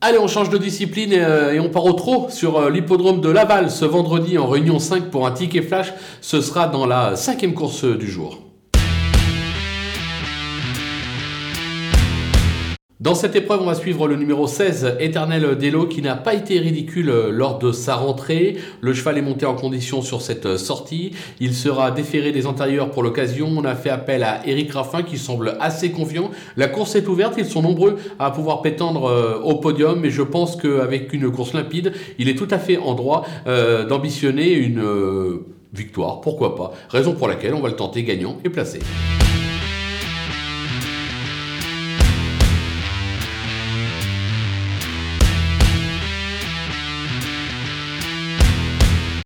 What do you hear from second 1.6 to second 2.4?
on part au trot